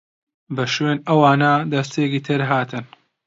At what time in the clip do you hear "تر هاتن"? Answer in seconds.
2.27-2.85